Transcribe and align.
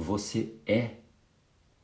Você 0.00 0.54
é 0.64 0.92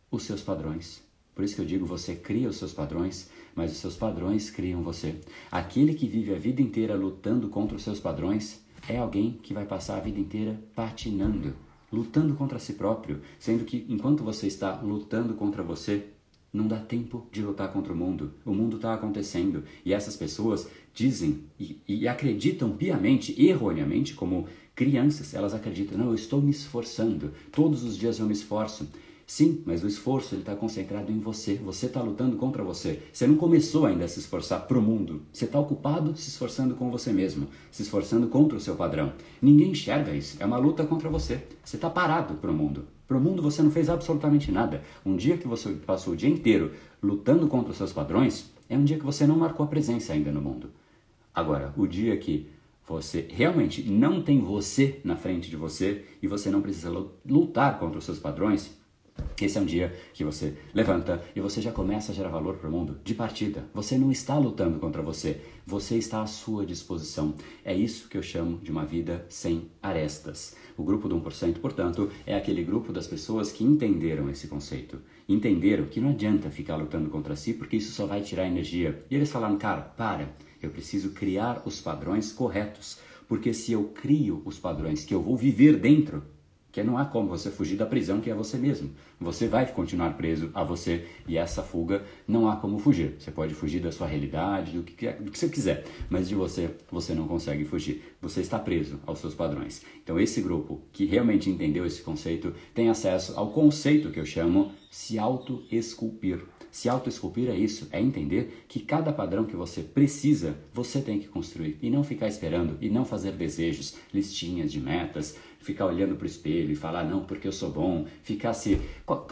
os 0.09 0.23
seus 0.23 0.41
padrões. 0.41 1.03
Por 1.35 1.45
isso 1.45 1.57
que 1.57 1.61
eu 1.61 1.67
digo, 1.67 1.85
você 1.85 2.15
cria 2.15 2.49
os 2.49 2.57
seus 2.57 2.73
padrões, 2.73 3.29
mas 3.57 3.73
os 3.73 3.79
seus 3.79 3.97
padrões 3.97 4.51
criam 4.51 4.85
você. 4.85 5.17
Aquele 5.51 5.95
que 5.95 6.07
vive 6.07 6.33
a 6.33 6.39
vida 6.39 6.63
inteira 6.63 6.95
lutando 6.95 7.49
contra 7.49 7.77
os 7.77 7.83
seus 7.83 7.99
padrões 7.99 8.61
é 8.89 8.99
alguém 8.99 9.33
que 9.43 9.53
vai 9.53 9.65
passar 9.65 9.97
a 9.97 10.01
vida 10.01 10.21
inteira 10.21 10.57
patinando, 10.77 11.57
lutando 11.93 12.37
contra 12.37 12.61
si 12.61 12.75
próprio, 12.75 13.21
sendo 13.37 13.65
que 13.65 13.85
enquanto 13.89 14.23
você 14.23 14.47
está 14.47 14.81
lutando 14.81 15.35
contra 15.35 15.65
você, 15.65 16.07
não 16.55 16.69
dá 16.69 16.79
tempo 16.79 17.27
de 17.33 17.43
lutar 17.43 17.73
contra 17.73 17.93
o 17.93 17.97
mundo. 17.97 18.33
O 18.47 18.55
mundo 18.55 18.77
está 18.77 18.95
acontecendo 18.95 19.65
e 19.85 19.93
essas 19.93 20.17
pessoas 20.17 20.69
dizem 20.95 21.41
e, 21.59 21.81
e, 21.87 22.07
acreditam 22.07 22.71
piamente, 22.71 23.35
erroneamente, 23.45 24.15
como 24.15 24.47
crianças, 24.73 25.35
elas 25.35 25.53
acreditam: 25.53 25.99
não, 25.99 26.07
eu 26.07 26.15
estou 26.15 26.41
me 26.41 26.53
esforçando, 26.53 27.33
todos 27.51 27.83
os 27.83 27.99
dias 27.99 28.21
eu 28.21 28.27
me 28.27 28.33
esforço. 28.33 28.89
Sim, 29.27 29.63
mas 29.65 29.83
o 29.83 29.87
esforço 29.87 30.35
está 30.37 30.55
concentrado 30.55 31.11
em 31.11 31.19
você. 31.19 31.55
Você 31.55 31.87
está 31.87 32.03
lutando 32.03 32.37
contra 32.37 32.63
você. 32.63 33.03
Você 33.13 33.27
não 33.27 33.37
começou 33.37 33.87
ainda 33.87 34.05
a 34.05 34.09
se 34.09 34.19
esforçar 34.19 34.67
para 34.67 34.79
o 34.79 34.83
mundo. 34.83 35.23
Você 35.33 35.47
está 35.47 35.59
ocupado 35.59 36.17
se 36.17 36.29
esforçando 36.29 36.75
com 36.75 36.91
você 36.91 37.13
mesmo, 37.13 37.49
se 37.71 37.83
esforçando 37.83 38.29
contra 38.29 38.59
o 38.59 38.61
seu 38.61 38.77
padrão. 38.77 39.15
Ninguém 39.41 39.71
enxerga 39.71 40.15
isso. 40.15 40.37
É 40.41 40.47
uma 40.47 40.59
luta 40.59 40.85
contra 40.85 41.09
você. 41.09 41.43
Você 41.65 41.77
está 41.77 41.89
parado 41.89 42.35
para 42.35 42.51
o 42.51 42.55
mundo. 42.55 42.87
Para 43.09 43.17
o 43.17 43.21
mundo 43.21 43.43
você 43.43 43.63
não 43.63 43.71
fez 43.71 43.89
absolutamente 43.89 44.53
nada. 44.53 44.83
Um 45.05 45.17
dia 45.17 45.39
que 45.39 45.49
você 45.49 45.71
passou 45.71 46.13
o 46.13 46.17
dia 46.17 46.29
inteiro 46.29 46.73
lutando 47.03 47.49
contra 47.49 47.71
os 47.71 47.77
seus 47.77 47.93
padrões 47.93 48.51
é 48.69 48.77
um 48.77 48.85
dia 48.85 48.99
que 48.99 49.05
você 49.05 49.27
não 49.27 49.37
marcou 49.37 49.65
a 49.65 49.69
presença 49.69 50.13
ainda 50.13 50.33
no 50.33 50.41
mundo. 50.41 50.71
Agora, 51.35 51.73
o 51.77 51.87
dia 51.87 52.17
que 52.17 52.49
você 52.87 53.27
realmente 53.31 53.83
não 53.83 54.23
tem 54.23 54.41
você 54.41 55.01
na 55.03 55.17
frente 55.17 55.51
de 55.51 55.57
você 55.57 56.05
e 56.23 56.27
você 56.27 56.51
não 56.51 56.61
precisa 56.61 56.91
lutar 57.27 57.79
contra 57.79 57.99
os 57.99 58.05
seus 58.05 58.19
padrões, 58.19 58.71
esse 59.45 59.59
é 59.59 59.61
um 59.61 59.67
dia 59.67 59.95
que 60.13 60.25
você 60.25 60.57
levanta 60.73 61.23
e 61.35 61.41
você 61.41 61.61
já 61.61 61.73
começa 61.73 62.13
a 62.13 62.15
gerar 62.15 62.31
valor 62.31 62.57
para 62.57 62.69
o 62.69 62.73
mundo 62.73 62.99
de 63.05 63.15
partida. 63.15 63.65
Você 63.75 63.99
não 63.99 64.11
está 64.11 64.39
lutando 64.39 64.79
contra 64.79 65.03
você, 65.03 65.41
você 65.67 65.97
está 65.97 66.23
à 66.23 66.27
sua 66.27 66.65
disposição. 66.65 67.35
É 67.65 67.75
isso 67.75 68.09
que 68.09 68.17
eu 68.17 68.23
chamo 68.23 68.59
de 68.59 68.71
uma 68.71 68.85
vida 68.85 69.27
sem 69.29 69.71
arestas. 69.83 70.57
O 70.77 70.83
grupo 70.83 71.09
do 71.09 71.21
1%, 71.21 71.59
portanto, 71.59 72.11
é 72.27 72.35
aquele 72.35 72.65
grupo 72.65 72.93
das 72.93 73.07
pessoas 73.07 73.53
que 73.53 73.65
entenderam 73.65 74.31
esse 74.31 74.49
conceito. 74.49 75.01
Entenderam 75.29 75.87
que 75.87 76.01
não 76.01 76.11
adianta 76.11 76.51
ficar 76.51 76.77
lutando 76.77 77.11
contra 77.11 77.37
si 77.37 77.55
porque 77.55 77.77
isso 77.77 77.93
só 77.93 78.07
vai 78.07 78.23
tirar 78.23 78.47
energia. 78.47 79.05
E 79.11 79.15
eles 79.15 79.31
falaram, 79.31 79.57
cara, 79.57 79.83
para, 79.83 80.35
eu 80.63 80.71
preciso 80.71 81.11
criar 81.11 81.63
os 81.65 81.81
padrões 81.81 82.33
corretos. 82.33 82.99
Porque 83.29 83.53
se 83.53 83.73
eu 83.73 83.85
crio 83.85 84.43
os 84.45 84.59
padrões 84.59 85.05
que 85.05 85.15
eu 85.15 85.23
vou 85.23 85.37
viver 85.37 85.79
dentro, 85.79 86.23
que 86.75 86.83
não 86.83 86.99
há 86.99 87.05
como 87.05 87.29
você 87.29 87.53
fugir 87.53 87.77
da 87.77 87.87
prisão 87.87 88.21
que 88.21 88.29
é 88.29 88.35
você 88.35 88.59
mesmo. 88.59 88.91
Você 89.21 89.47
vai 89.47 89.65
continuar 89.65 90.15
preso 90.15 90.51
a 90.53 90.65
você 90.65 91.07
e 91.25 91.39
essa 91.39 91.63
fuga 91.63 92.03
não 92.27 92.49
há 92.49 92.57
como 92.57 92.81
fugir. 92.81 93.15
Você 93.17 93.31
pode 93.31 93.55
fugir 93.55 93.81
da 93.81 93.93
sua 93.93 94.09
realidade, 94.09 94.73
do 94.73 94.83
que, 94.83 95.09
do 95.13 95.31
que 95.31 95.39
você 95.39 95.49
quiser, 95.49 95.85
mas 96.11 96.29
de 96.29 96.35
você 96.35 96.69
você 96.91 97.15
não 97.15 97.29
consegue 97.29 97.65
fugir. 97.65 98.03
Você 98.21 98.41
está 98.41 98.59
preso 98.59 98.99
aos 99.07 99.21
seus 99.21 99.37
padrões. 99.37 99.83
Então 100.03 100.19
esse 100.19 100.41
grupo 100.41 100.83
que 100.93 101.05
realmente 101.05 101.49
entendeu 101.49 101.87
esse 101.87 102.03
conceito 102.03 102.53
tem 102.75 102.89
acesso 102.89 103.35
ao 103.37 103.53
conceito 103.53 104.11
que 104.11 104.19
eu 104.19 104.27
chamo 104.27 104.73
se 104.95 105.19
auto-esculpir. 105.19 106.45
Se 106.71 106.89
auto-esculpir 106.89 107.51
é 107.51 107.57
isso, 107.57 107.89
é 107.91 108.01
entender 108.01 108.65
que 108.69 108.79
cada 108.79 109.13
padrão 109.13 109.45
que 109.45 109.57
você 109.57 109.83
precisa, 109.83 110.57
você 110.73 111.01
tem 111.01 111.19
que 111.19 111.27
construir 111.27 111.77
e 111.83 111.91
não 111.91 112.05
ficar 112.05 112.29
esperando 112.29 112.79
e 112.81 112.89
não 112.89 113.05
fazer 113.05 113.33
desejos, 113.33 113.97
listinhas 114.13 114.71
de 114.71 114.81
metas, 114.81 115.37
ficar 115.59 115.87
olhando 115.87 116.15
para 116.15 116.23
o 116.23 116.29
espelho 116.29 116.71
e 116.71 116.77
falar 116.77 117.03
não 117.03 117.25
porque 117.25 117.49
eu 117.49 117.53
sou 117.53 117.73
bom, 117.73 118.07
ficar 118.23 118.51
assim, 118.51 118.81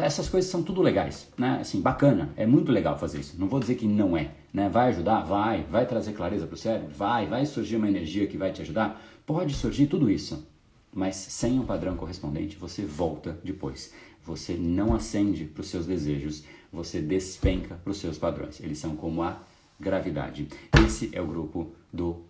essas 0.01 0.29
coisas 0.29 0.51
são 0.51 0.65
tudo 0.65 0.83
legais, 0.83 1.31
né? 1.39 1.59
Assim, 1.61 1.81
bacana, 1.81 2.33
é 2.37 2.45
muito 2.45 2.73
legal 2.73 2.99
fazer 2.99 3.21
isso. 3.21 3.39
Não 3.39 3.47
vou 3.47 3.61
dizer 3.61 3.77
que 3.77 3.87
não 3.87 4.17
é, 4.17 4.33
né? 4.53 4.69
Vai 4.69 4.89
ajudar, 4.89 5.23
vai, 5.23 5.63
vai 5.71 5.87
trazer 5.87 6.13
clareza 6.13 6.45
para 6.45 6.55
o 6.55 6.59
cérebro, 6.59 6.93
vai, 6.93 7.29
vai 7.29 7.47
surgir 7.47 7.77
uma 7.77 7.89
energia 7.89 8.27
que 8.27 8.37
vai 8.37 8.51
te 8.51 8.63
ajudar, 8.63 9.01
pode 9.25 9.55
surgir 9.55 9.87
tudo 9.87 10.11
isso, 10.11 10.45
mas 10.93 11.17
sem 11.17 11.59
um 11.59 11.65
padrão 11.65 11.97
correspondente 11.97 12.57
você 12.57 12.85
volta 12.85 13.39
depois. 13.43 13.93
Você 14.25 14.55
não 14.55 14.95
acende 14.95 15.45
para 15.47 15.63
os 15.63 15.69
seus 15.69 15.87
desejos, 15.87 16.45
você 16.73 17.01
despenca 17.01 17.75
para 17.77 17.91
os 17.91 17.99
seus 17.99 18.19
padrões. 18.19 18.61
Eles 18.61 18.79
são 18.79 18.95
como 18.95 19.23
a 19.23 19.41
gravidade. 19.81 20.49
Esse 20.85 21.11
é 21.13 21.21
o 21.21 21.27
grupo 21.27 21.73
do 21.93 22.23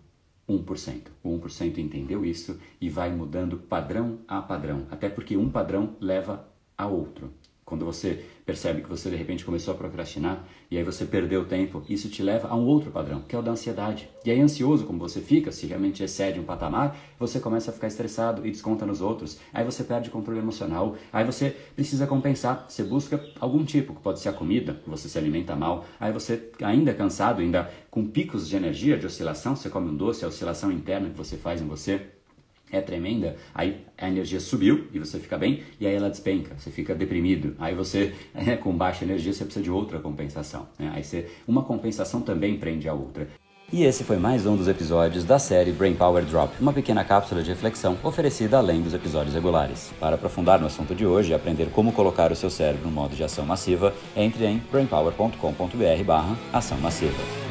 1%. 0.49 1.07
O 1.23 1.37
1% 1.39 1.77
entendeu 1.77 2.25
isso 2.25 2.59
e 2.81 2.89
vai 2.89 3.11
mudando 3.11 3.57
padrão 3.57 4.19
a 4.27 4.41
padrão, 4.41 4.87
até 4.89 5.07
porque 5.07 5.37
um 5.37 5.49
padrão 5.49 5.95
leva 5.99 6.47
a 6.77 6.87
outro. 6.87 7.31
Quando 7.65 7.85
você 7.85 8.25
percebe 8.45 8.81
que 8.81 8.89
você 8.89 9.09
de 9.09 9.15
repente 9.15 9.45
começou 9.45 9.73
a 9.73 9.77
procrastinar 9.77 10.45
e 10.69 10.77
aí 10.77 10.83
você 10.83 11.05
perdeu 11.05 11.45
tempo, 11.45 11.81
isso 11.87 12.09
te 12.09 12.21
leva 12.21 12.49
a 12.49 12.55
um 12.55 12.65
outro 12.65 12.91
padrão, 12.91 13.21
que 13.21 13.35
é 13.35 13.39
o 13.39 13.41
da 13.41 13.51
ansiedade. 13.51 14.09
E 14.25 14.31
aí, 14.31 14.39
ansioso 14.39 14.85
como 14.85 14.99
você 14.99 15.21
fica, 15.21 15.51
se 15.51 15.65
realmente 15.65 16.03
excede 16.03 16.39
um 16.39 16.43
patamar, 16.43 16.97
você 17.17 17.39
começa 17.39 17.71
a 17.71 17.73
ficar 17.73 17.87
estressado 17.87 18.45
e 18.45 18.51
desconta 18.51 18.85
nos 18.85 19.01
outros. 19.01 19.39
Aí 19.53 19.63
você 19.63 19.83
perde 19.83 20.09
controle 20.09 20.39
emocional. 20.39 20.95
Aí 21.11 21.23
você 21.23 21.55
precisa 21.75 22.05
compensar. 22.05 22.65
Você 22.67 22.83
busca 22.83 23.23
algum 23.39 23.63
tipo, 23.63 23.93
que 23.93 24.01
pode 24.01 24.19
ser 24.19 24.29
a 24.29 24.33
comida, 24.33 24.79
você 24.85 25.07
se 25.07 25.17
alimenta 25.17 25.55
mal. 25.55 25.85
Aí 25.99 26.11
você, 26.11 26.51
ainda 26.61 26.93
cansado, 26.93 27.41
ainda 27.41 27.71
com 27.89 28.05
picos 28.07 28.49
de 28.49 28.55
energia, 28.55 28.97
de 28.97 29.05
oscilação, 29.05 29.55
você 29.55 29.69
come 29.69 29.89
um 29.89 29.95
doce, 29.95 30.25
a 30.25 30.27
oscilação 30.27 30.71
interna 30.71 31.09
que 31.09 31.17
você 31.17 31.37
faz 31.37 31.61
em 31.61 31.67
você 31.67 32.01
é 32.73 32.81
tremenda, 32.81 33.37
aí 33.53 33.85
a 33.97 34.09
energia 34.09 34.39
subiu 34.39 34.87
e 34.91 34.99
você 34.99 35.19
fica 35.19 35.37
bem, 35.37 35.61
e 35.79 35.85
aí 35.85 35.93
ela 35.93 36.09
despenca, 36.09 36.55
você 36.57 36.71
fica 36.71 36.95
deprimido. 36.95 37.55
Aí 37.59 37.75
você, 37.75 38.13
é, 38.33 38.57
com 38.57 38.75
baixa 38.75 39.05
energia, 39.05 39.31
você 39.31 39.45
precisa 39.45 39.63
de 39.63 39.69
outra 39.69 39.99
compensação. 39.99 40.67
Né? 40.77 40.91
Aí 40.93 41.03
você, 41.03 41.29
uma 41.47 41.63
compensação 41.63 42.21
também 42.21 42.57
prende 42.57 42.89
a 42.89 42.93
outra. 42.93 43.27
E 43.71 43.83
esse 43.83 44.03
foi 44.03 44.17
mais 44.17 44.45
um 44.45 44.55
dos 44.55 44.67
episódios 44.67 45.23
da 45.23 45.39
série 45.39 45.71
Brain 45.71 45.95
Power 45.95 46.23
Drop, 46.25 46.53
uma 46.59 46.73
pequena 46.73 47.03
cápsula 47.03 47.41
de 47.41 47.49
reflexão 47.49 47.97
oferecida 48.03 48.57
além 48.57 48.81
dos 48.81 48.93
episódios 48.93 49.33
regulares. 49.33 49.91
Para 49.99 50.13
aprofundar 50.15 50.59
no 50.59 50.67
assunto 50.67 50.93
de 50.93 51.07
hoje 51.07 51.31
e 51.31 51.33
aprender 51.33 51.71
como 51.71 51.91
colocar 51.91 52.31
o 52.31 52.35
seu 52.35 52.51
cérebro 52.51 52.85
no 52.85 52.91
modo 52.91 53.15
de 53.15 53.23
ação 53.23 53.45
massiva, 53.45 53.91
entre 54.15 54.45
em 54.45 54.61
brainpower.com.br/ação 54.71 56.77
massiva. 56.77 57.42